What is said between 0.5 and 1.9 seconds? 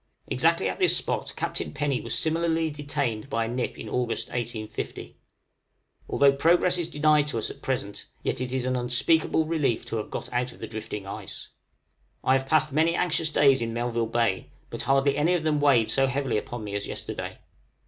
at this spot Captain